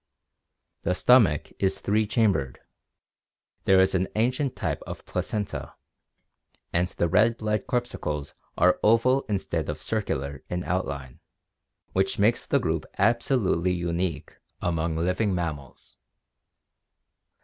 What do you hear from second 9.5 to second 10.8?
of circular in